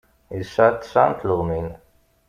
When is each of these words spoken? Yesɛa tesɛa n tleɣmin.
Yesɛa 0.37 0.69
tesɛa 0.81 1.07
n 1.09 1.13
tleɣmin. 1.19 1.67